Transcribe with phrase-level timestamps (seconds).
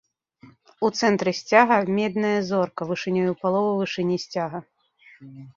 [0.87, 4.59] У цэнтры сцяга, медная зорка вышынёй у палову вышыні сцяга.